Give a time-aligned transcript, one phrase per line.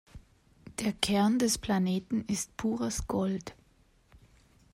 [0.79, 3.53] Der Kern des Planeten ist pures Gold.